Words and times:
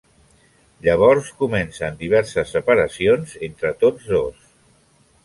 Llavors 0.85 1.27
comencen 1.43 1.99
diverses 1.99 2.53
separacions 2.57 3.37
entre 3.49 3.73
tots 3.85 4.09
dos. 4.15 4.49